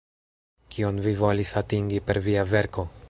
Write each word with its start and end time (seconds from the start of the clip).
Kion 0.75 1.01
vi 1.07 1.13
volis 1.19 1.53
atingi 1.63 2.01
per 2.09 2.21
via 2.29 2.47
verko? 2.55 2.89